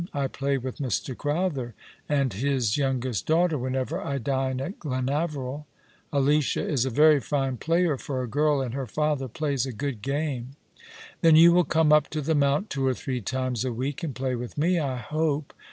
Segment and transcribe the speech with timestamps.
[0.15, 1.15] I play with Mr.
[1.15, 1.75] Crowther
[2.09, 5.67] and his youngest daughter whenever I dine at Glenaveril.
[6.11, 10.01] Alicia is a very fine player, for a girl, and her father plays a good
[10.01, 10.55] game.""
[11.21, 14.15] Then you will come up to the Mount two or three times a week and
[14.15, 15.53] play with me, I hope.